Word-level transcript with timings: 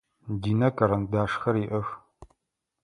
Динэ 0.41 0.67
карандашхэр 0.77 1.55
иӏэх. 1.63 1.87